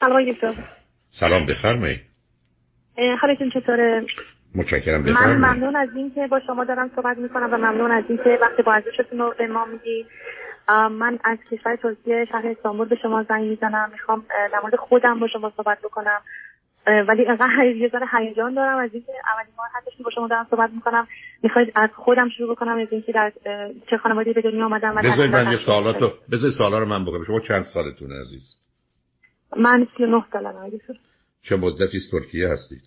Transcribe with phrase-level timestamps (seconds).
[0.00, 0.24] سلام
[1.10, 2.00] سلام بفرمایید
[3.20, 4.06] حالتون چطوره؟
[4.54, 8.62] متشکرم من ممنون از اینکه با شما دارم صحبت می‌کنم و ممنون از اینکه وقتی
[8.62, 10.06] با ارزشتون رو به ما میگی
[10.90, 13.88] من از کشور ترکیه شهر استانبول به شما زنگ می‌زنم.
[13.92, 16.20] می‌خوام در مورد خودم با شما صحبت بکنم.
[17.08, 20.70] ولی انقدر یه ذره هیجان دارم از اینکه اولین بار هستش با شما دارم صحبت
[20.70, 21.06] می‌کنم.
[21.42, 23.32] می‌خواید از خودم شروع بکنم از اینکه در
[23.90, 27.24] چه خانواده‌ای به دنیا آمدم بذارید من یه سوالاتو بذارید سوالا رو من بکنم.
[27.24, 28.42] شما چند سالتونه عزیز؟
[29.56, 30.70] من 39 سالم
[31.42, 32.82] چه مدتی ترکیه هستید؟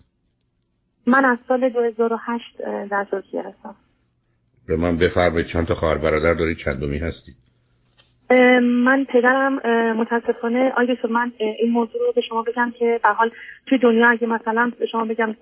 [1.06, 2.44] من از سال 2008
[2.90, 3.76] در ترکیه هستم.
[4.68, 7.34] به من بفرمایید چند تا خواهر برادر دارید چندمی هستید؟
[8.60, 9.54] من پدرم
[9.96, 13.30] متاسفانه آیه من این موضوع رو به شما بگم که به حال
[13.66, 15.36] توی دنیا اگه مثلا به شما بگم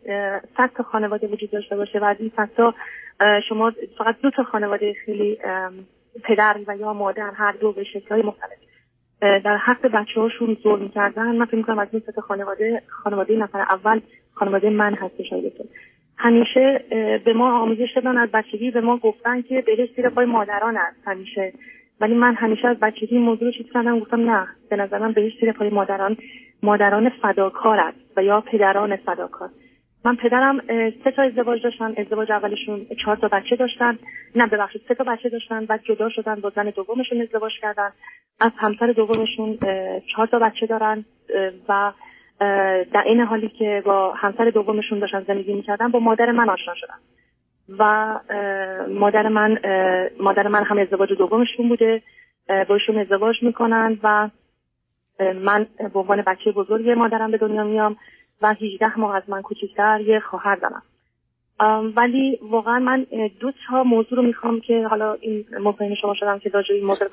[0.56, 2.74] صد تا خانواده وجود داشته باشه و از این صد تا
[3.48, 5.38] شما فقط دو تا خانواده خیلی
[6.24, 8.58] پدر و یا مادر هر دو به های مختلف
[9.20, 14.00] در حق بچه هاشون ظلم کردن من فکر می‌کنم از این خانواده خانواده نفر اول
[14.34, 15.52] خانواده من هستش آیه
[16.16, 16.84] همیشه
[17.24, 20.96] به ما آموزش دادن از بچگی به ما گفتن که بهش زیر پای مادران است
[21.04, 21.52] همیشه.
[22.00, 25.32] ولی من همیشه از بچگی موضوع رو چیز کردم گفتم نه به نظر من بهش
[25.40, 26.16] زیر پای مادران
[26.62, 29.50] مادران فداکار است و یا پدران فداکار.
[30.04, 30.60] من پدرم
[31.04, 33.98] سه تا ازدواج داشتن ازدواج اولشون چهار تا بچه داشتن.
[34.36, 37.90] نه ببخشید سه تا بچه داشتن بعد جدا شدن با زن دومشون ازدواج کردن.
[38.40, 39.58] از همسر دومشون
[40.12, 41.04] چهار تا بچه دارن
[41.68, 41.92] و
[42.92, 46.98] در این حالی که با همسر دومشون داشتن زندگی می‌کردن با مادر من آشنا شدن.
[47.78, 48.14] و
[48.88, 49.58] مادر من
[50.20, 52.02] مادر من هم ازدواج دومشون بوده.
[52.68, 54.28] باشون ازدواج می‌کنن و
[55.20, 57.96] من به عنوان بچه بزرگ مادرم به دنیا میام.
[58.42, 60.82] و 18 ماه از من کوچکتر یه خواهر دارم.
[61.96, 63.06] ولی واقعا من
[63.40, 67.08] دو تا موضوع رو می‌خوام که حالا این مفاهیم شما شدم که راجع این موضوع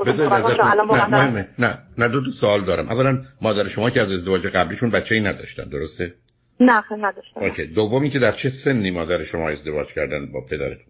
[1.12, 2.86] نه نه نه دو, دو سوال دارم.
[2.90, 6.14] اولا مادر شما که از ازدواج قبلیشون بچه ای نداشتن درسته؟
[6.60, 7.42] نه خیلی نداشتن.
[7.42, 7.66] اوکی.
[7.66, 10.86] دومی که در چه سنی مادر شما ازدواج کردن با پدرتون؟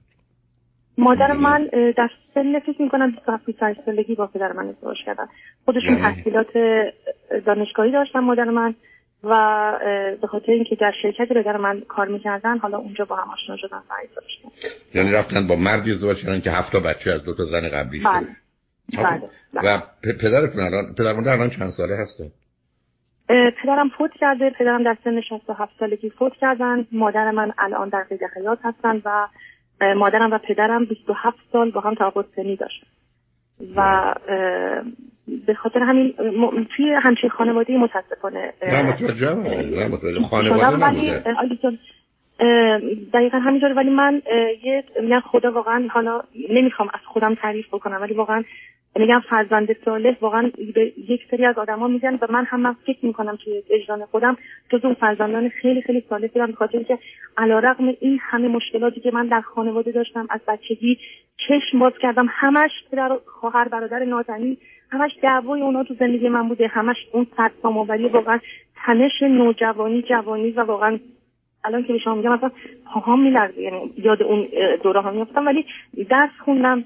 [0.97, 5.25] مادر من در سن فکر می‌کنم 27 سالگی با پدر من ازدواج کردن.
[5.65, 6.47] خودشون یعنی؟ تحصیلات
[7.45, 8.75] دانشگاهی داشتن مادر من.
[9.29, 9.71] و
[10.21, 13.77] به خاطر اینکه در شرکتی پدر من کار می‌کردن حالا اونجا با هم آشنا شدن
[13.77, 13.93] و
[14.93, 18.27] یعنی رفتن با مردی ازدواج کردن که هفت بچه از دو تا زن قبلی بله.
[19.53, 19.75] بله.
[19.75, 19.81] و
[20.21, 22.31] پدرتون الان پدر الان چند ساله هستن؟
[23.63, 26.87] پدرم فوت کرده پدرم در سن 67 سالگی فوت کردن.
[26.91, 29.27] مادر من الان در قید حیات هستن و
[29.95, 32.87] مادرم و پدرم 27 سال با هم توافق سنی داشتن.
[33.75, 34.13] و
[35.47, 36.13] به خاطر همین
[36.75, 41.21] توی همچین خانواده متاسفانه نه متوجه نه متوجه خانواده
[43.13, 44.21] دقیقا همینطور ولی من
[44.63, 44.83] یه
[45.31, 48.43] خدا واقعا حالا نمی‌خوام از خودم تعریف بکنم ولی واقعا
[48.95, 53.05] میگم فرزند صالح واقعا به یک سری از آدما میگن و من هم من فکر
[53.05, 54.37] می‌کنم توی وجدان خودم
[54.69, 56.99] جز اون فرزندان خیلی خیلی صالح بودم بخاطر اینکه
[57.37, 60.97] علیرغم این همه مشکلاتی که من در خانواده داشتم از بچگی
[61.47, 64.57] چشم باز کردم همش پدر خواهر برادر نازنین
[64.91, 66.67] همش دعوای اونا تو زندگی من بوده.
[66.67, 68.39] همش اون سرسام‌آوری واقعا
[68.75, 70.99] تنش نوجوانی جوانی و واقعا
[71.63, 72.51] الان که به شما میگم اصلا
[72.85, 73.61] پاهام میلرزه.
[73.61, 74.47] یعنی یاد اون
[74.83, 75.45] دوره ها میافتم.
[75.45, 75.65] ولی
[76.09, 76.83] درس خوندم.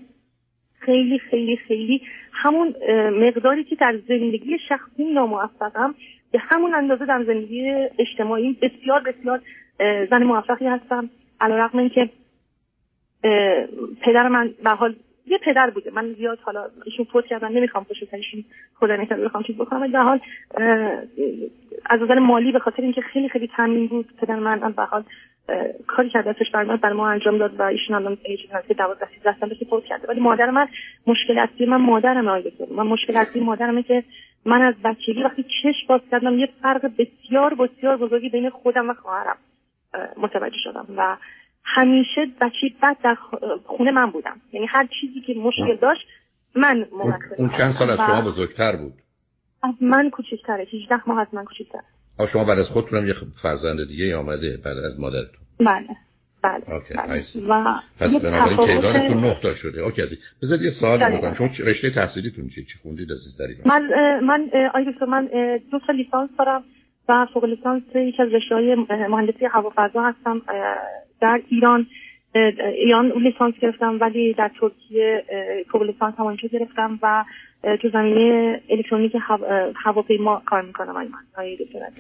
[0.79, 2.01] خیلی خیلی خیلی
[2.31, 2.75] همون
[3.09, 5.95] مقداری که در زندگی شخصی ناموفقم
[6.31, 9.41] به همون اندازه در زندگی اجتماعی بسیار بسیار
[10.09, 11.09] زن موفقی هستم.
[11.41, 12.09] علیرغم اینکه
[14.01, 14.95] پدر من به حال
[15.27, 15.91] یه پدر بوده.
[15.91, 18.43] من زیاد حالا ایشون فوت کردن نمی‌خوام پشت سرشون
[18.75, 19.91] خدا نکنه بخوام چیز بکنم.
[19.91, 20.19] به حال
[21.85, 25.03] از نظر مالی به خاطر اینکه خیلی خیلی تامین بود پدر من به حال
[25.87, 29.07] کاری که دستش برنامه بر ما انجام داد و ایشون الان چیزی هست که 12
[29.17, 30.07] 13 سال فوت کرده.
[30.07, 30.67] ولی مادر من
[31.07, 34.03] مشکل اصلی من مادرم آیه من مشکل اصلی مادرمه که
[34.45, 38.93] من از بچگی وقتی چشم باز کردم یه فرق بسیار بسیار بزرگی بین خودم و
[38.93, 39.37] خواهرم
[40.17, 40.85] متوجه شدم.
[40.97, 41.17] و
[41.63, 43.15] همیشه بچه بد در
[43.65, 44.41] خونه من بودم.
[44.53, 46.01] یعنی هر چیزی که مشکل داشت
[46.55, 46.85] من
[47.37, 48.93] اون چند سال از شما بزرگتر بود؟
[49.63, 50.67] از من کوچکتره.
[50.73, 51.79] 18 ماه از من کوچکتر
[52.33, 55.41] شما بعد از خودتونم یه فرزند دیگه آمده بعد از مادرتون.
[55.59, 55.87] بله.
[56.43, 56.73] بله.
[56.73, 57.23] اوکی بله.
[57.49, 59.81] و پس بنابراین تعدادتون نه تا شده.
[59.81, 60.01] اوکی
[60.43, 61.33] بذارید یه سوال بکنم.
[61.33, 63.89] شما رشته تحصیلیتون چی؟ چی خوندید از این من
[64.23, 65.29] من آیدو من
[65.71, 66.63] دو تا لیسانس دارم.
[67.09, 70.41] و فوق لیسانس یکی از رشته‌های مهندسی هوافضا هستم
[71.21, 71.87] در ایران.
[72.75, 75.23] ایران لیسانس گرفتم ولی در ترکیه
[75.71, 77.25] فوق لیسانس هم گرفتم و
[77.81, 79.11] تو زمینه الکترونیک
[79.83, 80.93] هواپیما کار می‌کنم.
[80.93, 81.07] من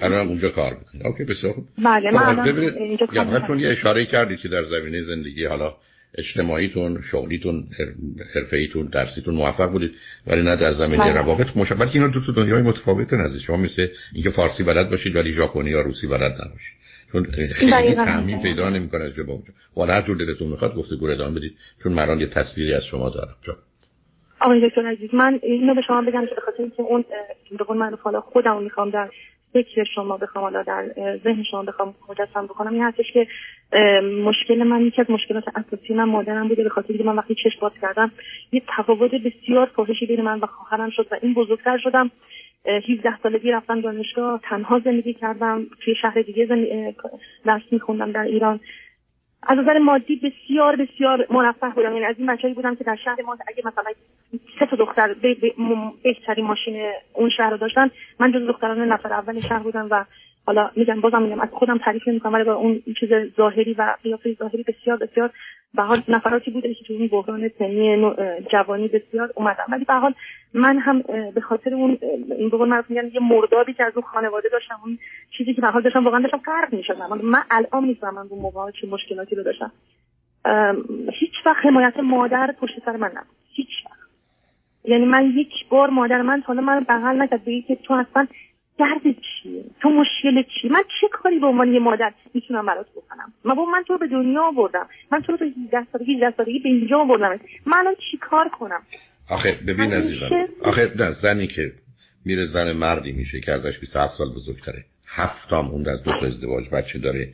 [0.01, 1.63] الان اونجا کار می‌کنم اوکی بسیار خوب.
[1.85, 3.07] بله من اینجا
[3.47, 5.73] چون یه اشاره کردی که در زمینه زندگی حالا
[6.17, 7.67] اجتماعیتون شغلیتون
[8.35, 9.91] حرفه‌ایتون درسیتون موفق بودید
[10.27, 11.13] ولی نه در زمینه بله.
[11.13, 15.31] روابط مشابه اینا دو تا دنیای متفاوت نزدیک شما مثل اینکه فارسی بلد باشید ولی
[15.31, 16.81] ژاپنی یا روسی بلد نباشید.
[17.11, 17.23] چون
[17.53, 19.43] خیلی تعمین پیدا نمی‌کنه از جواب
[19.75, 19.93] اونجا.
[19.93, 23.35] هر جور دلتون می‌خواد گفتگو ادامه بدید چون من یه تصویری از شما دارم.
[23.41, 23.57] جا.
[24.39, 27.05] آقای دکتر عزیز من اینو به شما بگم که به خاطر اینکه اون
[27.67, 29.09] قول من حالا خودم می‌خوام در
[29.53, 30.85] فکر شما بخوام حالا در
[31.23, 33.27] ذهن شما بخوام مجسم بکنم این هستش که
[34.25, 37.59] مشکل من یکی از مشکلات اساسی من مادرم بوده به خاطر اینکه من وقتی چشم
[37.61, 38.11] باز کردم
[38.51, 42.11] یه تفاوت بسیار فاحشی بین من و خواهرم شد و این بزرگتر شدم.
[42.65, 46.45] 17 سالگی رفتم دانشگاه تنها زندگی کردم توی شهر دیگه
[47.45, 48.59] درس میخوندم در ایران.
[49.43, 51.93] از نظر مادی بسیار بسیار مرفه بودم.
[51.93, 53.91] یعنی از این بچه‌ای بودم که در شهر ما اگه مثلا
[54.59, 55.15] سه تا دختر
[56.03, 57.89] بهترین ماشین اون شهر رو داشتن
[58.19, 60.05] من جز دختران نفر اول شهر بودم و
[60.45, 64.33] حالا میگم بازم میگم از خودم تعریف نمی‌کنم ولی با اون چیز ظاهری و قیافه
[64.33, 65.31] ظاهری بسیار بسیار
[65.75, 68.13] به حال نفراتی بوده که تو این بحران سنی
[68.51, 70.13] جوانی بسیار اومدم ولی به حال
[70.53, 71.01] من هم
[71.35, 71.97] به خاطر اون
[72.37, 74.99] این به قول میگن یه مردابی که از اون خانواده داشتم اون
[75.37, 77.19] چیزی که به حال داشتم واقعا داشتم غرق می‌شدم.
[77.23, 79.71] من الان می‌فهمم اون موقع چه مشکلاتی رو داشتم.
[81.19, 83.35] هیچ وقت حمایت مادر پشت سر من نبود.
[83.53, 83.99] هیچ وقت.
[84.85, 87.45] یعنی من یک بار مادر من حالا من بغل نکرد.
[87.67, 88.27] که تو اصلا
[88.81, 93.33] درد چیه؟ تو مشکل چی؟ من چه کاری به عنوان یه مادر می‌تونم برات بکنم؟
[93.45, 94.87] من با من تو به دنیا آوردم.
[95.11, 97.35] من تو رو تا 18 سالگی 18 سالگی به اینجا آوردم.
[97.65, 98.81] من الان چی کار کنم؟
[99.29, 100.29] آخه ببین عزیزم.
[100.63, 101.71] آخه نه زنی که
[102.25, 104.85] میره زن مردی میشه که ازش 27 سال بزرگتره.
[105.07, 107.33] هفتم اون از دو تا ازدواج بچه داره.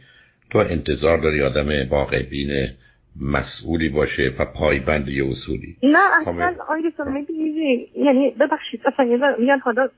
[0.51, 2.67] تو انتظار داری آدم واقع بین
[3.21, 5.77] مسئولی باشه و پایبند یه اصولی.
[5.83, 6.91] نه اصلا آیدی
[7.95, 9.05] یعنی ببخشید اصلا
[9.39, 9.89] میگن حالا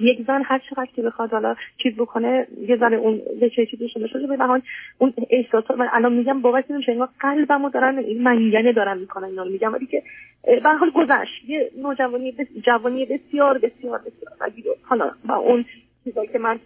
[0.00, 3.88] یک زن هر چقدر که بخواد حالا چیز بکنه یه زن اون یه چه چیزی
[3.88, 4.62] شده شده به حال
[4.98, 9.44] اون احساس من الان میگم بابت نمیشه انگار قلبمو دارن این منگنه دارن می‌کنن اینا
[9.44, 9.72] میگم.
[9.72, 10.02] ولی که
[10.44, 11.44] به حال گذشت.
[11.48, 15.64] یه نوجوانی بس جوانی بسیار بسیار بسیار حالا با اون
[16.04, 16.58] چیزایی که من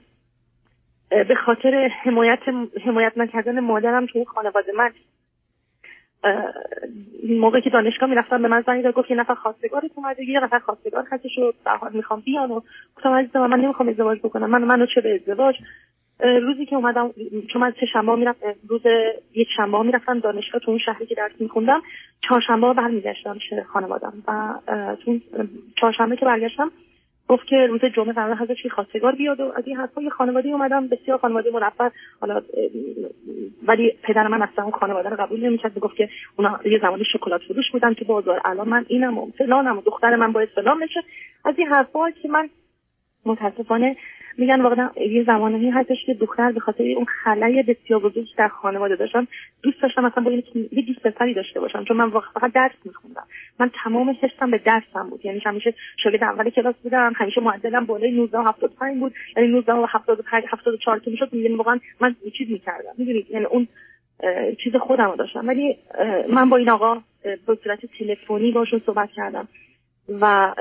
[1.11, 2.39] به خاطر حمایت
[2.85, 4.91] حمایت نکردن مادرم تو خانواده من
[7.29, 10.59] موقعی که دانشگاه می‌رفتم به من زنگ داد گفت یه نفر خواستگارت اومده یه نفر
[10.59, 11.05] خواستگار
[11.35, 12.51] شد در حال می‌خوام بیان.
[12.51, 12.61] و
[12.97, 14.51] گفتم عزیزم من نمی‌خوام ازدواج بکنم.
[14.51, 15.55] من منو چه به ازدواج؟
[16.21, 17.11] روزی که اومدم
[17.53, 18.83] چون من سه شنبه می‌رفت روز
[19.35, 21.83] یک شنبه می‌رفتم دانشگاه تو اون شهری که درس میخوندم
[22.29, 24.55] چهارشنبه برمیگشتم پیش خانوادم و
[25.05, 25.19] تو
[25.81, 26.71] چهارشنبه که برگشتم
[27.29, 29.41] گفت که روز جمعه قرار هست چی خواستگار بیاد.
[29.41, 32.43] و از این حرفا یه خانواده اومدم بسیار خانواده مرفه حالا
[33.69, 35.75] ولی پدر من اصلا اون خانواده رو قبول نمی‌کرد.
[35.75, 38.41] می‌گفت که اونا یه زمانی شکلات فروش بودن تو بازار.
[38.45, 41.01] الان من اینم و فلانم و دختر من باید فلان بشه.
[41.45, 42.49] از این حرفا که من
[43.29, 43.97] متاسفانه
[44.39, 48.97] میگن واقعا یه زمانی هستش که دختر به خاطر اون خلای بسیار بزرگی در خانواده
[48.97, 49.29] داشتم
[49.63, 50.31] دوست داشتم مثلا با
[50.73, 53.25] یه دوست پسری داشته باشم چون من واقعا فقط درس میخوندم.
[53.61, 55.25] من تمام حسم به درسم بود.
[55.25, 59.15] یعنی همیشه شاگرد اول کلاس بودم همیشه معدلم بالای 19 75 بود.
[59.37, 62.93] یعنی 19 و 75 74 که می‌شد یعنی واقعا من چیز می‌کردم.
[62.99, 63.69] می‌دونید یعنی اون
[64.65, 65.49] چیز خودم رو داشتم.
[65.49, 65.77] ولی
[66.29, 69.49] من با این آقا به صورت تلفنی باشون صحبت کردم.
[70.21, 70.55] و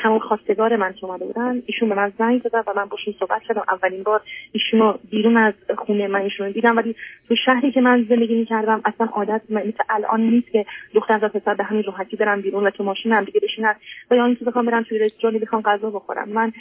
[0.00, 3.42] همون خواستگار من که اومده بودن ایشون به من زنگ زدن و من باشون صحبت
[3.42, 3.62] کردم.
[3.68, 4.20] اولین بار
[4.52, 6.96] ایشون بیرون از خونه من ایشون دیدم ولی
[7.28, 11.54] تو شهری که من زندگی می‌کردم اصلا عادت مثل الان نیست که دختر و پسر
[11.54, 13.74] به همین راحتی برم بیرون و تو ماشین هم دیگه بشینن
[14.10, 16.28] و یا اینکه بخوام برم توی رستورانی بخوام غذا بخورم.
[16.28, 16.52] من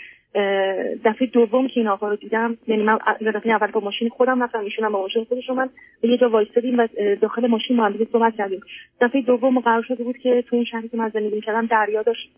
[1.05, 4.59] دفعه دوم که این آقا رو دیدم یعنی من دفعه اول با ماشین خودم رفتم
[4.59, 5.69] ایشون با ماشین خودش من
[6.01, 6.87] به یه جا وایسادیم و
[7.21, 8.61] داخل ماشین با هم صحبت کردیم.
[9.01, 12.29] دفعه دوم قرار شده بود که تو اون شهری که من زندگی کردم دریا داشت.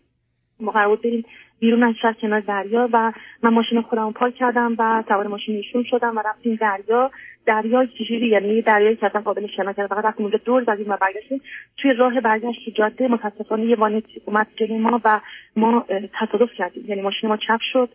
[0.60, 1.24] ما بود بریم
[1.60, 5.84] بیرون از شهر کنار دریا و من ماشین خودم پارک کردم و سوار ماشین ایشون
[5.90, 7.10] شدم و رفتیم دریا.
[7.46, 10.96] دریا چجوری یعنی دریایی که اصلا قابل شنا کرد فقط رفتیم اونجا دور زدیم و
[10.96, 11.40] برگشتیم.
[11.76, 15.20] توی راه برگشت جاده متاسفانه یه وانت اومد جلوی ما و
[15.56, 15.86] ما
[16.20, 16.84] تصادف کردیم.
[16.88, 17.88] یعنی ماشین ما چپ شد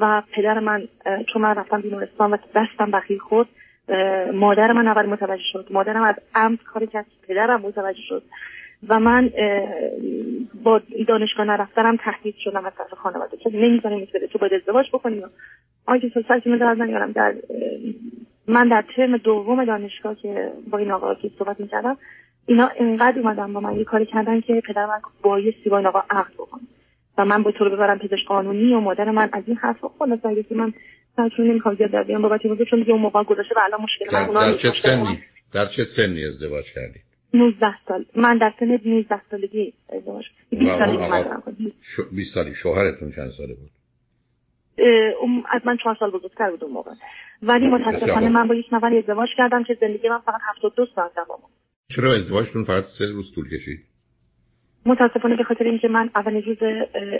[0.00, 0.88] و پدر من
[1.32, 3.46] چون من رفتم بیمارستان و دستم بخیر خورد
[4.34, 5.66] مادر من اول متوجه شد.
[5.70, 8.22] مادرم از عمد کاری کرد پدرم متوجه شد.
[8.88, 9.30] و من
[10.64, 13.36] با دانشگاه نرفتنم تهدید شدم از طرف خانواده.
[13.36, 15.22] که نمی‌ذاریم بده تو باید ازدواج بکنی
[15.86, 17.34] آنکه که در نگارم در
[18.48, 21.96] من در ترم دوم دانشگاه که با این آقا که صحبت می‌کردم
[22.46, 26.02] اینا انقدر اومدن با من یه کاری کردن که پدر من بایستی با این آقا
[26.10, 26.68] عقد بکنم
[27.18, 30.22] و من با تو رو ببرم پزشک قانونی و مادر من از این حرف خود
[30.48, 30.72] که من
[31.16, 34.16] سرچون نمی‌خوام زیاد در بیان بابت این چون دیگه اون موقع گذاشته و الان مشکل
[34.16, 35.18] من در, در چه سنی؟
[35.54, 37.00] در چه سنی ازدواج کردی؟
[37.34, 38.04] 19 سال.
[38.16, 41.72] من در سن 19 سالگی ازدواج 20 سالگی
[42.12, 43.70] 20 سالی شوهرتون چند ساله بود؟
[45.50, 46.90] از من چهار سال بزرگتر بود اون موقع.
[47.42, 51.38] ولی متاسفانه من با یک نفر ازدواج کردم که زندگی من فقط 72 ساعت دوام
[51.96, 53.80] چرا ازدواجتون فقط سه روز طول کشید؟
[54.86, 56.58] متاسفانه به خاطر اینکه من اولین روز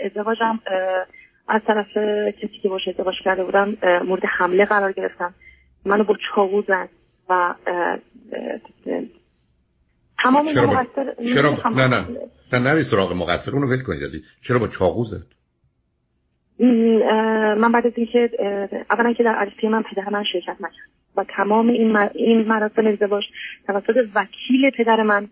[0.05, 0.59] ازدواجم
[1.47, 1.97] از طرف
[2.37, 5.33] کسی که باشه ازدواج کرده بودم مورد حمله قرار گرفتم.
[5.85, 6.89] منو با چاقو زد
[7.29, 7.55] و
[10.25, 10.85] تمام چرا با...
[11.35, 11.69] چرا با...
[11.69, 12.05] نه نه.
[12.53, 15.25] نه نری سراغ مقصر اونو ول کنید چرا با چاقو زد
[17.57, 18.29] من بعد از اینکه
[18.89, 20.89] اولا که در عرصه من پدر من شرکت نکرد.
[21.17, 23.23] و تمام این این مراسم ازدواج
[23.67, 25.27] توسط وکیل پدر من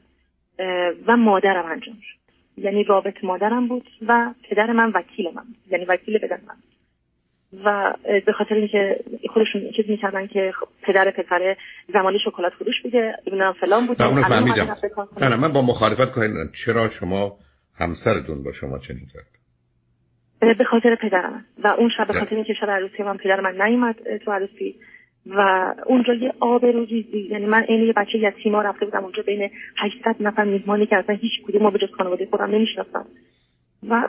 [1.08, 2.24] و مادرم انجام شد.
[2.58, 6.56] یعنی رابط مادرم بود و پدر من وکیل من یعنی وکیل پدر من
[7.66, 7.94] و
[8.26, 9.00] به خاطر اینکه
[9.34, 11.56] خودشون چیز می‌کردن که پدر پسر
[11.94, 14.76] زمانی شکلات فروش بوده نمی‌دونم فلان بوده نه فهمیدم.
[15.22, 17.38] نه نه من با مخالفت کنید چرا شما
[17.80, 19.28] همسرتون با شما چنین کرد؟
[20.58, 21.46] به خاطر پدرم.
[21.64, 23.96] و اون شب به خاطر اینکه شب عروسی من پدر من نیومد
[24.26, 24.76] تو عروسی.
[25.26, 29.24] و اونجا یه آب رو ریزی یعنی من عین یه بچه یتیما رفته بودم اونجا
[29.24, 33.06] بین 800 نفر میزمانی که اصلا هیچ کدوم ما به جز خانواده خودم نمیشناختم.
[33.90, 34.08] و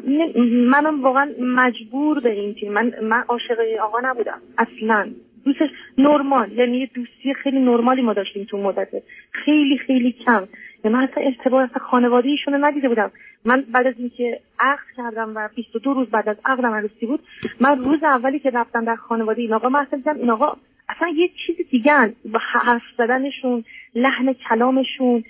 [0.70, 4.40] منم واقعا مجبور به این تیم من من عاشق آقا نبودم.
[4.58, 5.08] اصلا.
[5.44, 6.52] دوستش نرمال.
[6.52, 8.88] یعنی یه دوستی خیلی نرمالی ما داشتیم تو مدت.
[9.32, 10.48] خیلی خیلی کم.
[10.84, 13.10] یعنی من اصلا ارتباط اصلا خانواده ایشونو ندیده بودم.
[13.44, 17.20] من بعد از اینکه عقد کردم و 22 روز بعد از عقدم عروسی بود
[17.60, 20.56] من روز اولی که رفتم در خانواده این آقا من اصلا این آقا
[20.88, 23.64] اصلا یه چیز دیگه با حرف زدنشون
[23.94, 25.24] لحن کلامشون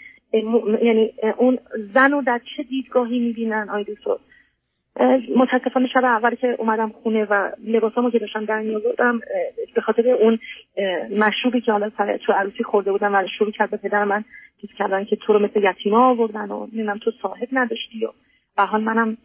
[0.83, 1.59] یعنی اون
[1.95, 3.69] زن رو در چه دیدگاهی می‌بینن.
[3.71, 3.85] آی
[5.37, 9.21] متاسفانه شب اول که اومدم خونه و لباسامو که داشتم در میآوردم
[9.75, 10.39] به خاطر اون
[11.19, 14.25] مشروبی که حالا سر تو عروسی خورده بودم و شروع کرد به پدر من
[14.61, 18.09] چیز کردن که تو رو مثل یتیما آوردن و نمی‌دونم تو صاحب نداشتی و
[18.57, 19.17] به حال منم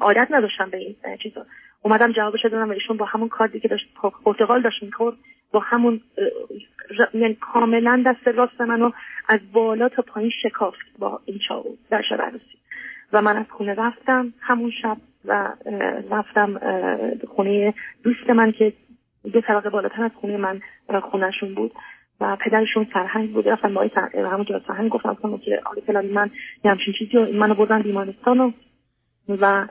[0.00, 1.46] عادت نداشتم به این چیزا.
[1.82, 3.86] اومدم جوابش دادم و ایشون با همون کاردی که داشت
[4.24, 5.16] پرتغال داشت می‌خورد
[5.52, 6.00] با همون
[7.14, 8.90] یعنی کاملا دست راست منو
[9.28, 12.63] از بالا تا پایین شکافت با این چاقو در شب عروسی.
[13.14, 15.52] و من از خونه رفتم همون شب و
[16.10, 16.60] رفتم
[17.36, 18.72] خونه دوست من که
[19.32, 20.60] دو طبقه بالاتر از خونه من
[21.00, 21.72] خونهشون بود
[22.20, 23.48] و پدرشون سرهنگ بود.
[23.48, 26.30] رفتم با همون جا سرهنگ گفتم که آقای فلانی من
[26.64, 28.52] یه همچین چیزی منو بردن بیمارستان و,
[29.28, 29.66] و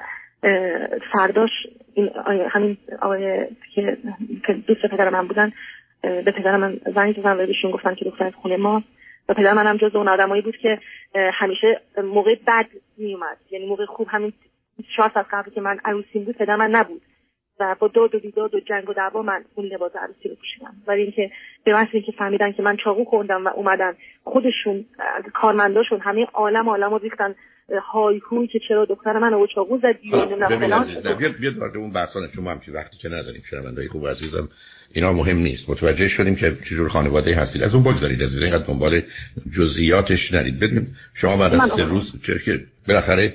[1.14, 1.50] فرداش
[1.94, 2.10] این
[2.50, 3.98] همین آقای که
[4.68, 5.52] دوست پدر من بودن
[6.02, 8.84] به پدر من زنگ زدن و بهشون گفتن که دختر خونه ما.
[9.30, 10.80] و پدر منم جز اون آدمایی بود که
[11.34, 12.66] همیشه موقع بد
[12.98, 14.34] میومد یعنی موقع خوب همین
[14.96, 17.02] چهار سال قبل که من عروسیم بود پدر من نبود.
[17.60, 20.74] و با داد و بیداد و جنگ و دعوا من اون لباس عروسی رو پوشیدم.
[20.88, 21.32] ولی اینکه
[21.64, 23.94] به محض اینکه فهمیدن که من چاقو خوردم و اومدن
[24.24, 24.86] خودشون
[25.34, 27.36] کارمنداشون همه عالم عالم رو ریختن
[27.94, 30.10] های هوی که چرا دختر من رو چاقو زدی
[31.20, 34.50] بیاد بیاد وارد اون بحثان شما هم وقتی که نداریم شنوندای خوب عزیزم
[34.94, 35.70] اینا مهم نیست.
[35.70, 37.64] متوجه شدیم که چجور خانواده هستید.
[37.64, 39.02] از اون بگذارید عزیز اینقدر دنبال
[39.58, 40.60] جزئیاتش نرید.
[40.60, 43.34] بدونید شما بعد از سه روز که بالاخره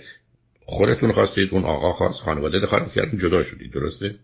[0.70, 4.14] خودتون خواستید اون آقا خواست خانواده دخالت کردن جدا شدید درسته؟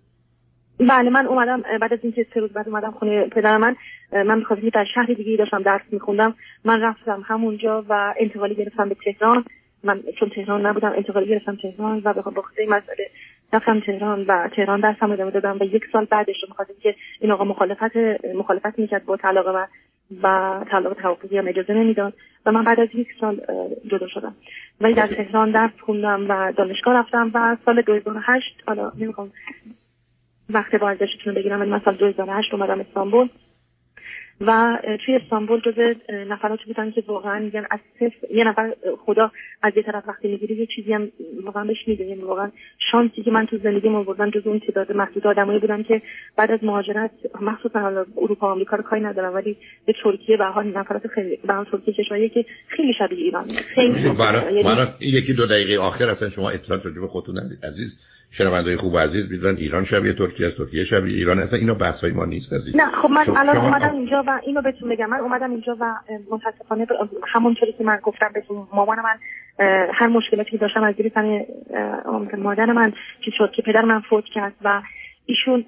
[0.80, 3.76] بله من اومدم بعد از اینکه سه روز بعد اومدم خونه پدر من
[4.12, 6.34] من می‌خواستم در شهر دیگه داشتم درس میخوندم.
[6.64, 9.44] من رفتم همونجا و انتقالی گرفتم به تهران.
[9.84, 13.10] من چون تهران نبودم انتقالی گرفتم تهران و به خاطر مسئله
[13.52, 17.44] رفتم تهران و تهران درسم ادامه دادم و یک سال بعدش رو که این آقا
[17.44, 17.96] مخالفت
[18.34, 19.66] مخالفت می‌کرد با طلاق من.
[20.22, 22.14] و طلاق توافقی هم اجازه نمی‌داد
[22.46, 23.40] و من بعد از یک سال
[23.86, 24.34] جدا شدم.
[24.80, 29.32] ولی در تهران درس خوندم و دانشگاه رفتم و سال 2008 حالا نمی‌خوام
[30.50, 33.28] وقت بازداشتتون رو بگیرم ولی من سال 2008 اومدم استانبول.
[34.40, 35.94] و توی استانبول جز
[36.28, 38.74] نفراتی بودن که واقعا میگن از صفر یه نفر
[39.06, 39.30] خدا
[39.62, 41.08] از یه طرف وقتی می‌گیری یه چیزی هم
[41.44, 42.04] واقعا بهش میده.
[42.04, 42.50] یعنی واقعا
[42.90, 46.02] شانسی که من تو زندگی آوردم جز اون تعداد محدود آدمایی بودن که
[46.36, 47.10] بعد از مهاجرت
[47.40, 51.38] مخصوصا حالا اروپا و آمریکا رو کاری ندارم ولی به ترکیه به حال نفرات خیلی
[51.46, 56.30] به حال ترکیه کشوریه که خیلی شبیه ایران خیلی یعنی یکی دو دقیقه آخر اصلا
[56.30, 57.64] شما اطلاعات راجع به خودتون ندید.
[57.64, 57.98] عزیز
[58.38, 62.24] شنوندای خوب عزیز می‌دونن ایران شبیه ترکیه است ترکیه شبیه ایران اصلا اینا های ما
[62.24, 62.76] نیست عزیز.
[62.76, 65.10] نه خب من الان اومدم اینجا و اینو بهتون بگم.
[65.10, 65.94] من اومدم اینجا و
[66.30, 66.86] متاسفانه
[67.32, 69.18] همونطوری که من گفتم بهتون مامان من
[69.94, 71.12] هر مشکلاتی که داشتم از زیر
[72.38, 72.92] مادر من
[73.24, 74.82] چی شد که پدر من فوت کرد و
[75.26, 75.64] ایشون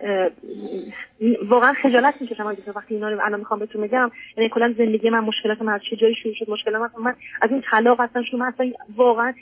[1.48, 5.20] واقعا خجالت می‌کشم از وقتی اینا رو الان می‌خوام بهتون بگم یعنی کلا زندگی من
[5.20, 8.46] مشکلات من از چه جایی شروع شد مشکلات من, من از این طلاق اصلا شروع
[8.46, 9.32] اصلا واقعا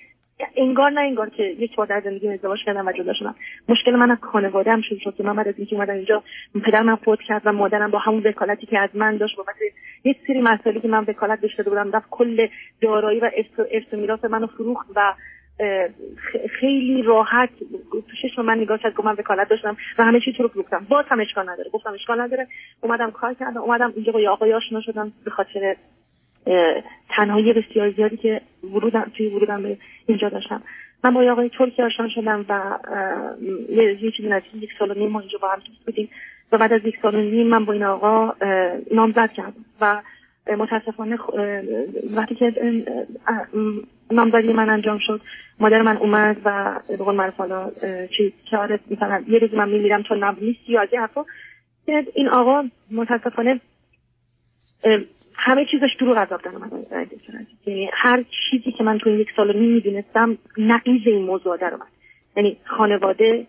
[0.57, 3.35] انگار نه انگار که یک بار در زندگی ازدواج کردم و جدا شدم.
[3.69, 5.15] مشکل من از خانواده هم شروع شد.
[5.17, 6.23] که من بعد از اینکه اومدم اینجا
[6.65, 9.55] پدر من فوت کرد و مادرم با همون وکالتی که از من داشت بابت
[10.05, 12.49] یک سری مسائلی که من وکالت داده بودم رفت کل
[12.81, 13.31] دارایی و
[13.73, 15.15] ارث میراث منو فروخت و
[16.61, 17.51] خیلی راحت
[17.91, 20.87] تو چشم من نگاه کرد که من وکالت داشتم و همه چیز رو فروختم.
[20.89, 21.71] باز هم اشکال نداره.
[21.71, 22.49] گفتم اشکال نداره.
[22.81, 23.61] اومدم کار کردم.
[23.61, 25.77] اومدم اینجا با آقای آشنا شدم به خاطر
[27.17, 30.63] تنهایی بسیار زیادی که ورودم توی ورودم به اینجا داشتم.
[31.05, 32.79] من با آقای ترکی آشنا شدم و
[33.69, 36.09] یه چیزی نزدیک یک سال و نیم ما اینجا با هم دوست بودیم.
[36.53, 38.35] و بعد از یک سال و نیم من با این آقا
[38.93, 39.65] نامزد کردم.
[39.81, 40.03] و
[40.59, 41.19] متاسفانه
[42.17, 42.53] وقتی که
[44.11, 45.21] نامزدی من انجام شد
[45.61, 47.71] مادر من اومد و به قول من حالا
[48.17, 51.25] چیز که آره مثلا یه روز من میمیرم تو نب نیستی یا از حرفا.
[52.15, 53.61] این آقا متاسفانه
[55.35, 56.71] همه چیزش دروغ عذاب در من
[57.67, 61.89] یعنی هر چیزی که من تو این یک سال می‌دونستم نقیز این موضوع در اومد.
[62.37, 63.47] یعنی خانواده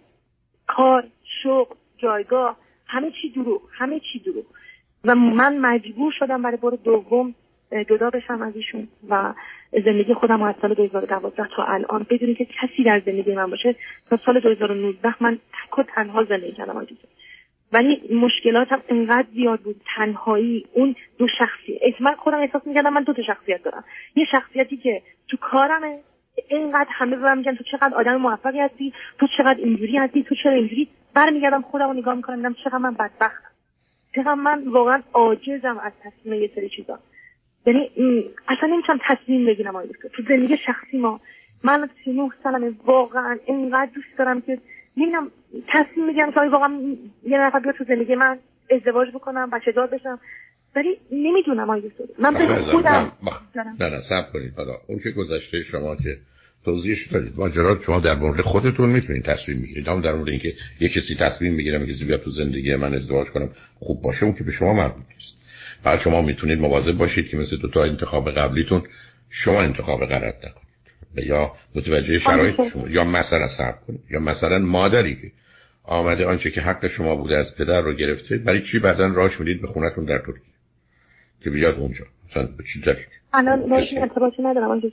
[0.67, 1.03] کار
[1.43, 4.45] شغل جایگاه همه چی دروغ همه چی دروغ.
[5.03, 7.35] و من مجبور شدم برای بار دوم
[7.89, 9.33] جدا بشم از ایشون و
[9.85, 13.75] زندگی خودم از سال 2012 تا الان بدون که کسی در زندگی من باشه
[14.09, 16.87] تا سال 2019 من تک و تنها زندگی کردم.
[17.75, 20.65] ولی مشکلاتم انقدر زیاد بود تنهایی.
[20.73, 23.83] اون دو شخصی من خودم احساس می‌کردم من دو تا شخصیت دارم.
[24.15, 25.99] یه شخصیتی که تو کارمه
[26.49, 30.51] اینقدر همه به میگن تو چقدر آدم موفقی هستی تو چقدر اینجوری هستی تو چرا
[30.51, 33.51] اینجوری؟ برمیگردم خودم رو نگاه می‌کنم میگم چقدر من بدبختم.
[34.15, 36.99] چقدر من واقعا عاجزم از تصمیم یه سری چیزا.
[37.65, 37.89] یعنی
[38.47, 41.19] اصلا نمی‌تونم تصمیم بگیرم آقای تو زندگی شخصی ما
[41.63, 44.57] من 39 سالمه واقعا اینقدر دوست دارم که
[44.97, 45.31] نمی‌دونم
[45.73, 46.79] تصمیم می‌گیرم که واقعا
[47.23, 48.39] یه نفر بیاد تو زندگی من
[48.71, 50.19] ازدواج بکنم بچه دار بشم.
[50.75, 53.11] ولی نمی‌دونم آقای من به خودم
[53.79, 56.17] نه نه سب کنید حالا اون که گذشته شما که
[56.65, 57.33] توضیحش دادید.
[57.37, 61.53] ماجرا شما در مورد خودتون می‌تونید تصمیم می‌گیرید اما در مورد اینکه یه کسی تصمیم
[61.53, 65.03] می‌گیره کسی بیاد تو زندگی من ازدواج کنم خوب باشه اون که به شما مربوط
[65.15, 65.35] نیست.
[65.83, 68.83] بعد شما می‌تونید مواظب باشید که مثل دو تا انتخاب قبلیتون
[69.29, 70.65] شما انتخاب غلط نکنید.
[71.29, 74.01] یا متوجه شرایط شما یا مثلا صبر کنید.
[74.09, 75.31] یا مثلا مادری که
[75.87, 79.61] آمده آنچه که حق شما بوده از پدر رو گرفته برای چی بعدا راش می‌دید
[79.61, 80.53] به خونتون در ترکیه؟
[81.43, 82.05] که بیاد اونجا.
[82.29, 84.89] مثلا به چی دلیل الان باشین ارتباطی ندارم آنجا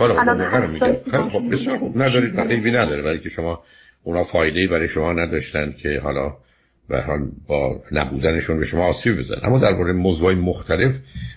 [0.00, 1.28] الان میگم.
[1.28, 2.02] خب بسیار خوب.
[2.02, 3.02] ندارید عیبی نداره.
[3.02, 3.62] برای که شما
[4.02, 6.36] اونا فایده برای شما نداشتن که حالا
[6.88, 10.94] به حال با نبودنشون به شما آسیب بزن اما در مورد موضوعی مختلف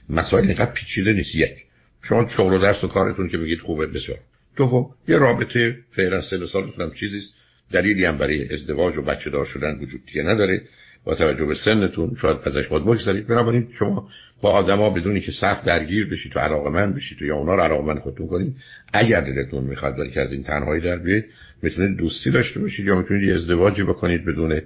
[0.09, 1.35] مسائل اینقدر پیچیده نیست.
[1.35, 1.55] یک
[2.01, 4.17] شما شغل و درس و کارتون که میگید خوبه بسیار.
[4.55, 7.33] دوم یه رابطه فعلا سه سالتون هم چیزیست
[7.72, 10.62] دلیلی هم برای ازدواج و بچه دار شدن وجود دیگه نداره.
[11.03, 14.10] با توجه به سنتون شاید ازش باید بگذارید بنابراین شما
[14.42, 17.86] با آدما بدونی که سخت درگیر بشید تو علاقه من بشید یا اونا رو علاقه
[17.86, 18.55] من خودتون کنید
[18.94, 21.25] اگر دلتون می‌خواد ولی که از این تنهایی در بیاید
[21.62, 24.62] می‌تونید دوستی داشته باشید یا می‌تونید ازدواجی بکنید بدون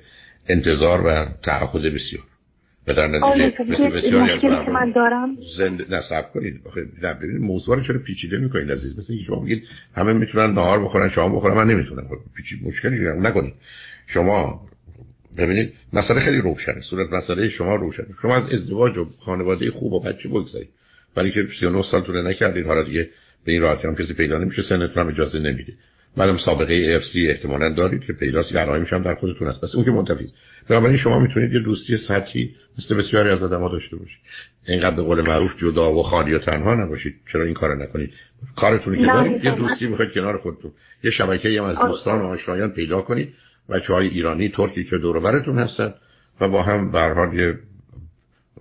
[0.48, 2.24] انتظار و تعهد بسیار.
[2.88, 5.38] و در نتیجه مثل بسیاری از من دارم.
[5.58, 6.62] زند نصب کنید.
[7.04, 9.64] نه ببینید موضوع رو چرا پیچیده می‌کنید عزیز؟ مثل شما میگید
[9.96, 12.08] همه می‌تونن نهار بخورن شام بخورن من نمی‌تونم.
[12.08, 13.54] خب پیچید مشکلی نکنید.
[14.08, 14.62] شما
[15.38, 16.82] ببینید مسئله خیلی روشنه.
[16.82, 18.08] صورت مسئله شما روشنه.
[18.22, 20.70] شما از ازدواج و خانواده خوب و بچه بگذارید؟
[21.16, 23.10] ولی که 39 سال طول نکردید حالا دیگه
[23.46, 24.62] به این راحتی هم کسی پیدا نمیشه.
[24.62, 25.74] سنتون هم اجازه نمیده.
[26.18, 29.92] بعدم سابقه سی احتمالاً دارید که پیداست علائمش هم در خودتون هست پس اون که
[29.92, 30.30] منتفی.
[30.70, 34.20] بنابراین شما می‌تونید یه دوستی سطحی مثل بسیاری از آدم‌ها داشته باشید.
[34.68, 37.16] اینقدر به قول معروف جدا و خالی و تنها نباشید.
[37.32, 38.10] چرا این کارو نکنید؟
[38.56, 40.72] کارتون که دارید یه دوستی می‌خواید کنار خودتون.
[41.04, 43.34] یه شبکه هم از دوستان و آشنایان پیدا کنید
[43.70, 45.94] بچه های ایرانی ترکی که دور براتون هستن
[46.42, 47.60] و با هم به یه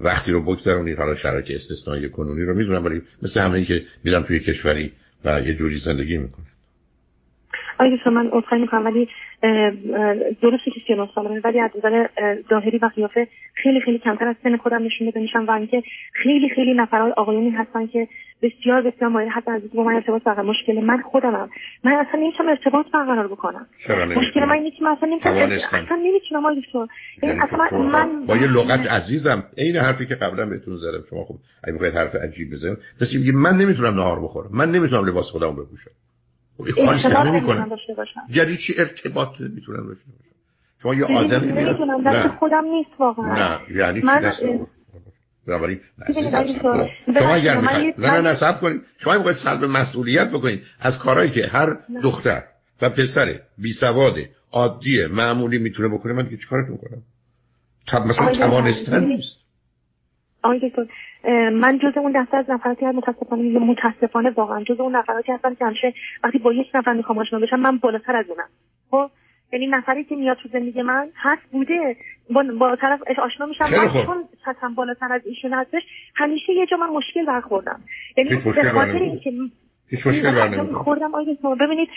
[0.00, 0.98] وقتی رو بگذرونید.
[0.98, 4.92] حالا شرایط استثنایی کنونی رو می‌دونم ولی مثل همه که میرن توی کشوری
[5.24, 6.46] و یه جوری زندگی می‌کنه
[7.82, 9.08] آقای من عذرخواهی می‌کنم ولی
[10.42, 12.06] درسته که 39 سالمه ولی از نظر
[12.50, 16.48] ظاهری و قیافه خیلی خیلی کمتر از سن خودم نشون داده میشم و اینکه خیلی
[16.48, 18.08] خیلی نفرهای آقایونی هستن که
[18.42, 21.48] بسیار بسیار مایل حتی از با من ارتباط برقرار مشکل من خودمم.
[21.84, 23.66] من اصلا نمی‌تونم ارتباط برقرار بکنم.
[24.16, 26.86] مشکل من اینه که من اصلا نمی‌تونم اصلا نمی‌تونم آقای دکتر
[27.22, 31.34] یعنی اصلا من با یه لغت عزیزم این حرفی که قبلا بهتون زدم شما خب
[31.64, 35.90] اگه بخواید حرف عجیب بزنید پس من نمی‌تونم نهار بخورم من نمی‌تونم لباس خودم بپوشم.
[36.66, 37.70] ارتباط نمی‌کنم
[38.28, 40.32] یعنی چی ارتباط می‌تونم داشته باشم؟
[40.82, 43.58] شما یه آدمی نمی‌تونم دست خودم نیست واقعا.
[43.58, 44.42] نه یعنی چی دست
[45.46, 45.80] بنابراین
[47.18, 48.80] شما اگر می‌خواید نه نه نصب کنید.
[48.98, 50.62] شما می‌خواید سلب مسئولیت بکنید.
[50.80, 52.42] از کارهایی که هر دختر
[52.82, 54.16] و پسر بی سواد
[54.52, 57.02] عادی معمولی می‌تونه بکنه من دیگه چیکارتون کنم؟
[57.86, 59.41] تا مثلا توانستن نیست.
[60.42, 60.86] آقای دکتر
[61.50, 65.64] من جز اون دسته از نفراتی هستم متاسفانه متاسفانه واقعا جز اون نفراتی هستم که
[65.64, 68.48] همیشه وقتی با یک نفر می‌خوام آشنا بشم من بالاتر از اونم.
[68.90, 69.10] خب؟
[69.52, 71.96] یعنی نفری که میاد تو زندگی من هست بوده.
[72.30, 73.64] با, با طرف آشنا میشم.
[73.64, 75.82] من چون سطحم بالاتر از ایشون هستش
[76.14, 77.80] همیشه یه جا من مشکل برخوردم.
[78.16, 79.32] یعنی به خاطر اینکه
[79.92, 81.88] هیچ مشکل بر نمیاد خوردم آیه شما ببینید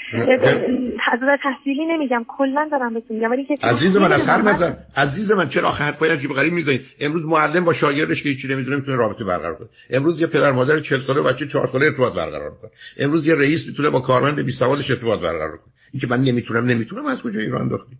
[1.12, 5.32] از تحصیلی نمیگم کلا دارم بهتون میگم ولی که عزیز من از هر نظر عزیز
[5.32, 9.24] من چرا حرفای عجیب غریب می‌زنید؟ امروز معلم با شاگردش که هیچی نمی‌دونه می‌تونه رابطه
[9.24, 9.68] برقرار کنه.
[9.90, 13.68] امروز یه پدر مادر 40 ساله بچه 4 ساله ارتباط برقرار کنه امروز یه رئیس
[13.68, 15.74] می‌تونه با کارمند 20 سالش ارتباط برقرار کنه.
[15.94, 17.96] اینکه من نمی‌تونم نمی‌تونم از کجا ایران انداختی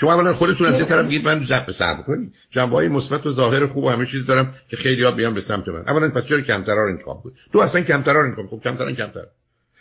[0.00, 3.32] شما اولا خودتون از یه طرف میگید من زب صبر کنید جنبه های مثبت و
[3.32, 5.88] ظاهر خوب و همه چیز دارم که خیلی ها بیان به سمت من.
[5.88, 9.24] اولا پس چرا کمترا رو انتخاب کنید؟ تو اصلا کمترا رو انتخاب خب کمترا کمتر.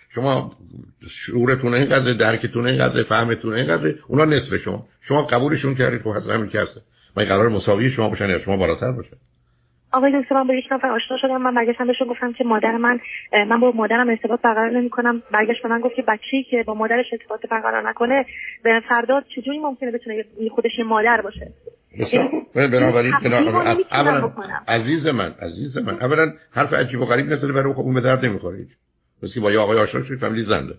[0.09, 0.55] شما
[1.09, 4.85] شعورتون اینقدر درکتون اینقدر فهمتون اینقدر اونا نصف شما.
[5.01, 6.81] شما قبولشون کردید خب حسن همین که هست
[7.17, 9.17] من قرار مساوی شما باشن یا شما بالاتر باشن.
[9.93, 11.37] آقای دکتر من با یک نفر آشنا شدم.
[11.37, 12.99] من برگشتم بهشون گفتم که مادر من
[13.33, 16.73] من با مادرم ارتباط برقرار نمی کنم برگشت به من گفت که بچه‌ای که با
[16.73, 18.25] مادرش ارتباط برقرار نکنه
[18.63, 21.51] به فردا چجوری ممکنه بتونه خودش یه مادر باشه؟
[22.55, 23.13] بنابراین
[23.91, 24.31] اولا
[24.67, 25.93] عزیز من عزیز من.
[25.93, 28.57] اولا حرف عجیب و غریب نزده برای اون به درد نمی‌خوره
[29.23, 30.73] بس که با یه آقای آشنا شدید فهمیدی زنده.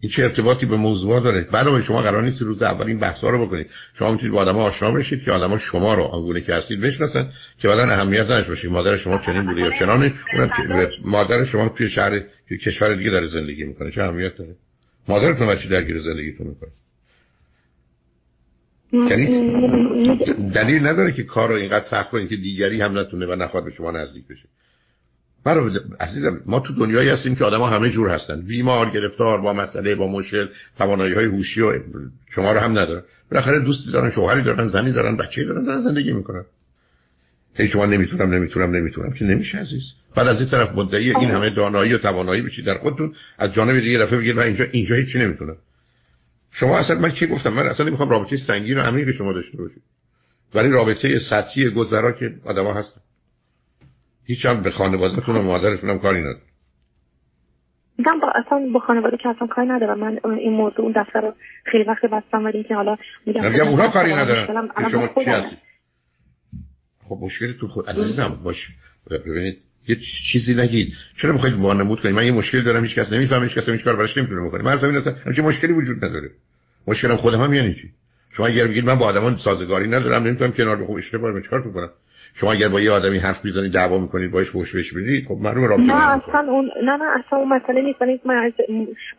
[0.00, 3.46] این چه ارتباطی به موضوع داره برای شما قرار نیست روز اول این بحثا رو
[3.46, 3.66] بکنید.
[3.98, 7.28] شما می‌تونید با آدم آشنا بشید که آدما شما رو آنگونه که هستید بشناسن
[7.58, 8.70] که بعدا اهمیت نداشته باشید.
[8.70, 10.50] مادر شما چنین بوده یا چنانه اونم
[11.04, 13.90] مادر شما توی شهر توی کشور دیگه داره زندگی می‌کنه.
[13.90, 14.56] چه اهمیت داره؟
[15.08, 16.70] مادرتون بچه درگیر زندگیتون می‌کنه؟
[18.92, 19.26] یعنی
[20.54, 23.70] دلیل نداره که کار رو اینقدر سخت کنید که دیگری هم نتونه و نخواد به
[23.70, 24.48] شما نزدیک بشه.
[25.46, 28.40] برای عزیزم ما تو دنیایی هستیم که آدما همه جور هستن.
[28.40, 31.72] بیمار گرفتار با مسئله با مشکل توانایی های هوشی و
[32.30, 36.12] شما رو هم ندارن بالاخره دوستی دارن شوهری دارن زنی دارن بچه‌ای دارن دارن زندگی
[36.12, 36.44] می‌کنن.
[37.54, 39.12] هی شما نمی‌تونم نمی‌تونم نمی‌تونم.
[39.12, 39.82] که نمیشه عزیز.
[40.14, 43.80] بعد از این طرف مدعی این همه دانایی و توانایی بشید در خودتون از جانب
[43.80, 45.56] دیگه دفعه بگید من اینجا اینجا هیچی نمی‌تونم؟
[46.52, 49.82] شما اصلا من چی گفتم؟ من اصلا نمی‌خوام رابطه سنگین و عمیق شما داشته باشید
[50.54, 53.00] ولی رابطه سطحی گذرا که آدما هستن.
[54.26, 56.40] هیچ هم به خانوادهتون و مادرتون هم کاری نداره.
[57.98, 59.98] من با اصلا با خانواده که اصلا کاری ندارم.
[59.98, 61.34] من این موضوع اون دفتر رو
[61.72, 64.70] خیلی وقت بستم ولی که حالا میگم میگم اونا کاری ندارن.
[64.90, 65.56] شما چی هستی؟
[67.04, 68.68] خب مشکلی تو خود عزیزم باش.
[69.10, 69.58] ببینید
[69.88, 69.96] یه
[70.32, 70.92] چیزی نگید.
[71.22, 73.96] چرا می‌خواید وانمود کنید؟ من یه مشکل دارم هیچ کس نمی‌فهمه هیچ کس هیچ کار
[73.96, 74.62] براش نمی‌تونه بکنه.
[74.62, 76.30] من از همین اصلا مشکلی وجود نداره.
[76.86, 77.90] مشکلم خودم هم یعنی چی؟
[78.32, 81.90] شما اگر بگید من با آدمان سازگاری ندارم نمی‌تونم کنار بخوام اشتباه چیکار کنم
[82.34, 85.66] شما اگر با یه آدمی حرف می‌زنید دعوا می‌کنید باش فوش بش بدید خب معلومه
[85.66, 88.00] رابطه نه اصلا اون نه نه اصلا اون مسئله نیست.
[88.00, 88.52] یعنی من از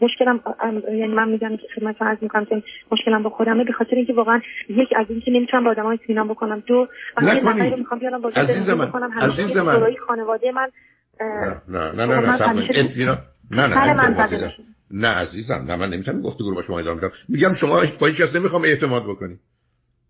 [0.01, 0.39] مشکلم
[0.87, 4.41] یعنی من میگم که خدمت عرض می‌کنم که مشکلم با خودمه به خاطر اینکه واقعا
[4.69, 9.09] یک از اینکه نمی‌تونم با آدمای اطمینان بکنم دو وقتی می‌خوام بیارم با عزیزم بکنم
[9.19, 9.95] عزیز من.
[10.07, 10.67] خانواده من
[11.67, 12.43] نه نه نه خب
[13.51, 14.53] نه نه نه
[14.91, 17.11] نه عزیزم نه من نمی‌تونم گفتگو رو با شما ادامه بدم.
[17.29, 19.35] میگم شما با هیچ کس نمی‌خوام اعتماد بکنی.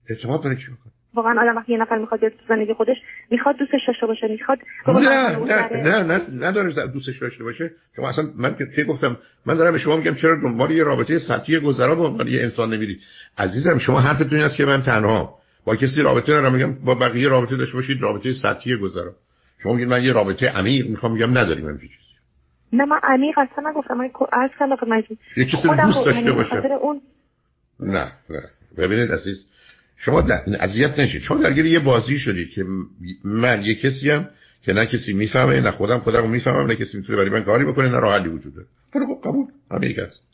[0.10, 2.98] اعتماد برای چی بکنی؟ واقعا آدم وقتی یه نفر می‌خواد تو زندگی خودش
[3.32, 7.72] می‌خواد دوستش داشته باشه می‌خواد نه نه نه نه نداره دوستش داشته باشه.
[7.96, 11.60] شما اصلا من که گفتم من دارم به شما میگم چرا دنبال یه رابطه سطحی
[11.60, 13.00] گذرا با یه انسان نمیرید
[13.38, 17.30] عزیزم شما حرفتون این است که من تنها با کسی رابطه ندارم میگم با بقیه
[17.30, 19.12] رابطه داشته باشید رابطه سطحی گذرا.
[19.64, 21.94] شما میگید من یه رابطه عمیق می‌خوام میگم نداریم همین چیزی.
[22.74, 25.18] نه من عمیق اصلا نگفتم من عرض کردم خدمتتون.
[25.38, 26.62] یه کسی دوست داشته باشه.
[27.80, 28.42] نه نه.
[28.78, 29.46] ببینید عزیز
[29.98, 30.24] شما
[30.60, 31.22] اذیت نشید.
[31.22, 32.64] شما درگیر یه بازی شدید که
[33.24, 34.30] من یه کسی هم
[34.62, 37.90] که نه کسی می‌فهمه نه خودم خودم می‌فهمم نه کسی می‌تونه برای من کاری بکنه
[37.90, 38.68] نه وجود داره.
[38.94, 39.46] خب قبول.
[39.72, 40.28] همین است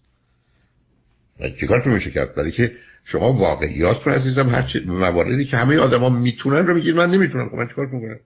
[1.59, 2.71] چیکار تو میشه کرد؟ برای که
[3.05, 7.49] شما واقعیات رو عزیزم هر چی مواردی که همه آدما می‌تونن رو میگید من نمی‌تونم.
[7.49, 8.19] خب من چیکار کنم؟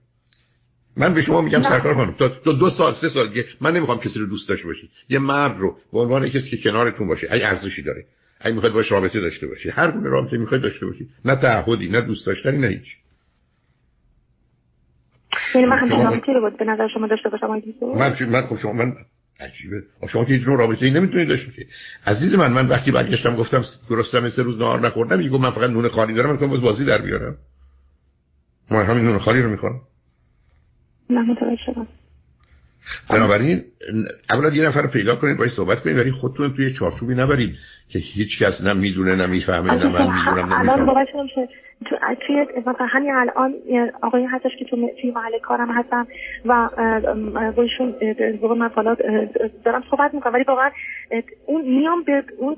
[0.96, 3.98] من به شما میگم سرکار خانم تا دو, دو سال سه سال دیگه من نمی‌خوام
[3.98, 7.42] کسی رو دوست داشته باشید یه مرد رو به عنوان کسی که کنارتون باشه ای
[7.42, 8.04] ارزشی داره.
[8.40, 9.70] اگه می‌خواید باش رابطه داشته باشی.
[9.70, 11.08] هر گونه رابطه می‌خواید داشته باشی.
[11.24, 12.96] نه تعهدی نه دوست داشتنی نه هیچ.
[15.54, 17.62] یعنی من همچین رابطه رو به نظر شما داشته باشم من
[18.30, 18.96] من خب شما من
[19.40, 19.82] عجیبه.
[20.08, 21.68] شما که هیچ نوع رابطه ای نمی‌تونید داشته باشید
[22.06, 25.88] عزیز من من وقتی برگشتم گفتم گرسنم سه روز نهار نخوردم میگم من فقط نون
[25.88, 27.36] خالی دارم می‌خوام بازی در بیارم.
[28.70, 29.80] من همین نون خالی رو می‌خوام.
[31.10, 31.88] نه متوجه شدم.
[33.10, 33.62] بنابراین
[34.30, 37.56] اولا یه نفر رو پیدا کنید باید صحبت کنید ولی خودتون توی چارچوبی نبرید
[37.88, 40.68] که هیچ کس نه می‌دونه نه می‌فهمه نه من می‌دونم
[41.80, 43.54] نمی‌فهمم توی مثلا همین الان
[44.02, 46.06] آقای هستش که توی محل کارم هستم
[46.44, 46.68] و
[47.56, 47.94] با ایشون
[48.58, 48.70] من
[49.64, 50.70] دارم صحبت می‌کنم ولی واقعا
[51.46, 52.56] اون میام به اون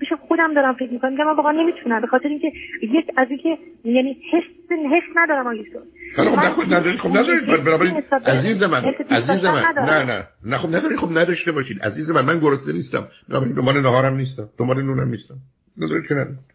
[0.00, 3.58] پیش خودم دارم فکر می‌کنم میگم من واقعا نمی‌تونم به خاطر اینکه یک از اینکه
[3.84, 5.82] یعنی حس حس ندارم آیسون
[6.16, 9.64] خب ندارید خب ندارید بنابراین عزیز من عزیز من.
[9.76, 10.28] نه نه.
[10.44, 11.82] نه خب ندارید خب نداشته باشید.
[11.82, 13.08] عزیز من من گرسنه نیستم.
[13.28, 14.48] بنابراین دنبال نهارم نیستم.
[14.58, 15.34] دنبال نونم نیستم.
[15.78, 16.53] ندارید که ندارید.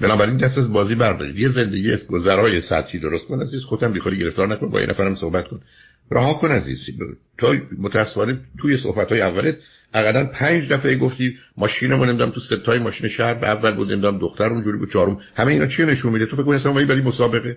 [0.00, 3.64] بنابراین دست از بازی بردارید یه زندگی گذرای سطحی درست کن عزیز.
[3.64, 4.70] خودم بیخوری گرفتار نکن.
[4.70, 5.60] با یه نفرم صحبت کن.
[6.10, 6.78] رها کن عزیز.
[7.38, 9.56] تو متاسفانه توی صحبت های اولت
[9.94, 14.46] اقلا پنج دفعه گفتی ماشینمون نمی‌دونم تو ستای ماشین شهر به اول بود نمی‌دونم دختر
[14.52, 15.20] اونجوری بود چهارم.
[15.36, 17.56] همه اینا چی نشون میده؟ تو فکر کنی اصلا ولی مسابقه.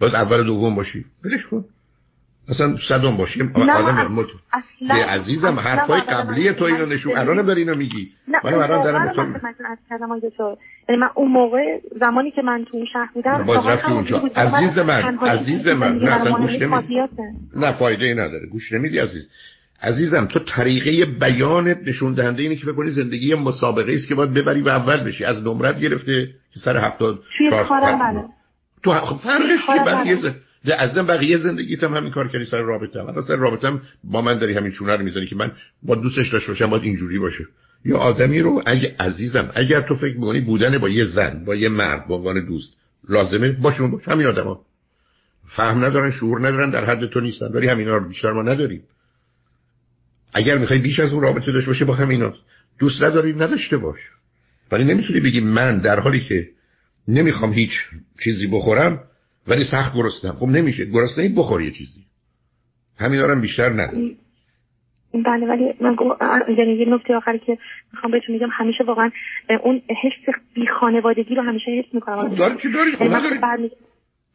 [0.00, 1.04] باید اول دوم باشی.
[1.24, 1.64] ولش کن.
[2.48, 4.26] اصلا صدام باشیم آدم مت...
[4.80, 8.10] یه عزیزم حرفای قبلی تو اینو نشون الانم داری اینو میگی.
[8.44, 10.56] من الان دارم تو
[10.88, 14.18] یعنی من اون موقع زمانی که من تو اون شهر بودم باز رفتی اونجا.
[14.36, 15.98] عزیز من عزیز من.
[15.98, 16.94] نه اصلا گوش نمیدی
[17.56, 18.46] نه فایده ای نداره.
[18.46, 19.28] گوش نمیدی عزیز.
[19.82, 24.34] عزیزم تو طریقه بیانت نشون دهنده اینه که فکر کنی زندگی مسابقه است که باید
[24.34, 25.24] ببری و اول بشی.
[25.24, 27.18] از نمرت گرفته که سر هفتاد
[27.70, 28.24] بله.
[28.82, 30.16] تو فرقش چیه؟ بقیه
[30.64, 33.20] ازم بقیه زندگیت هم همین کار کردی سر رابطه هم.
[33.20, 36.70] سر رابطه با من داری همین چونه رو می‌زنی که من با دوستش داشته باشم
[36.70, 37.44] باید اینجوری باشه.
[37.84, 41.68] یا آدمی رو اگه عزیزم اگر تو فکر می‌کنی بودن با یه زن با یه
[41.68, 42.74] مرد با عنوان دوست
[43.08, 44.08] لازمه باشون باش.
[44.08, 44.60] همین آدما
[45.48, 47.48] فهم ندارن شعور ندارن در حد تو نیستن.
[47.48, 48.82] داری همینا رو بیشتر ما نداریم.
[50.32, 52.34] اگر می‌خوای بیش از اون رابطه داشته باشه با همینا
[52.78, 53.98] دوست نداری نداشته باش.
[54.72, 56.48] ولی نمی‌تونی بگی من در حالی که
[57.08, 57.70] نمی‌خوام هیچ
[58.24, 59.00] چیزی بخورم
[59.48, 60.32] ولی سخت گرسنم.
[60.32, 60.84] خب نمیشه.
[60.84, 62.00] گرسنه بخور یه چیزی.
[62.98, 64.16] همین هم بیشتر نداره
[65.14, 65.96] بله ولی من
[66.58, 67.58] یعنی یه نکته آخری که
[67.92, 69.10] می‌خوام بهتون میگم همیشه واقعا
[69.62, 72.28] اون حس بی خانوادگی رو همیشه حس می‌کنم.
[72.28, 73.72] خب داری چی دارید خب ندارید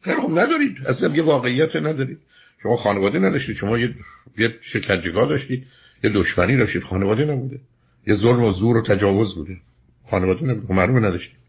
[0.02, 2.18] خب ندارید اصلا یه واقعیت ندارید
[2.62, 3.94] شما خانواده نداشتید شما یه
[4.38, 5.66] یه شکنجهگاه داشتید
[6.04, 7.60] یه دشمنی داشتید خانواده نبوده.
[8.06, 9.56] یه ظلم و زور و تجاوز بوده.
[10.10, 10.66] خانواده نبوده.
[10.66, 11.43] خب معلومه نداشتید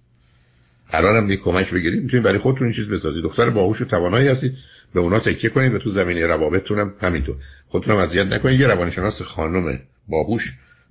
[0.92, 3.24] هم یه کمک بگیرید می‌تونید برای خودتون این چیز بسازید.
[3.24, 4.54] دختر باهوش و توانایی هستید
[4.94, 7.36] به اونا تکیه کنید و تو زمینه روابطتون هم همینطور.
[7.68, 8.60] خودتون هم اذیت نکنید.
[8.60, 10.42] یه روانشناس خانم باهوش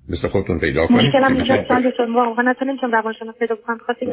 [0.09, 1.17] مثل خودتون پیدا کنید.
[1.17, 3.79] اینجا سوالتون واقعا نتونیم روانشناس پیدا کنم.
[3.87, 4.07] خاطر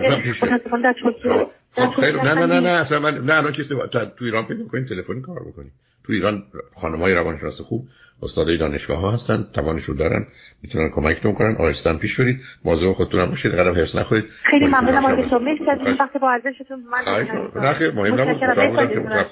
[1.73, 3.75] خب نه نه نه نه اصلا من نه الان کسی
[4.17, 5.71] تو ایران پیدا کنید تلفنی کار بکنید.
[6.03, 6.43] تو ایران
[6.75, 7.87] خانمای روانشناس خوب
[8.21, 10.27] استادای دانشگاه ها هستن توانش رو دارن
[10.63, 11.55] می‌تونن کمکتون کنن.
[11.55, 12.39] آهستن پیش برید.
[12.65, 13.51] مواظب خودتون هم باشید.
[13.51, 14.25] قدم حرص نخورید.
[14.43, 15.05] خیلی ممنونم.
[15.05, 16.83] از شما مرسی از این وقت با ارزشتون.
[16.83, 17.27] من
[17.61, 19.27] نه خیلی مهم نبود.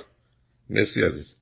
[0.69, 1.35] مرسی عزیز.